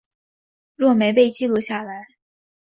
[0.73, 2.07] 若没被记录下来